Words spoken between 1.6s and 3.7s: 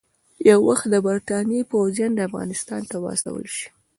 پوځیان افغانستان ته واستول شي.